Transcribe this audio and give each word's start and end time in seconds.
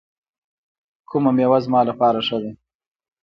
کومه 1.09 1.31
میوه 1.37 1.59
زما 1.65 1.81
لپاره 1.89 2.19
ښه 2.27 2.37
ده؟ 2.43 2.51